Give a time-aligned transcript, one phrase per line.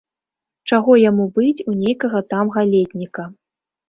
[0.69, 3.27] Чаго яму быць у нейкага там галетніка?